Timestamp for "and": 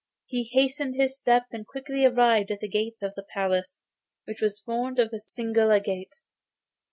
1.53-1.67